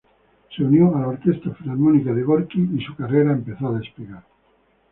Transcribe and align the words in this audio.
Se 0.57 0.63
unió 0.63 0.95
a 0.97 1.01
la 1.01 1.07
Orquesta 1.09 1.51
Filarmónica 1.53 2.11
de 2.11 2.23
Gorki 2.23 2.59
y 2.75 2.83
su 2.83 2.95
carrera 2.95 3.33
empezó 3.33 3.67
a 3.67 3.77
despegar. 3.77 4.23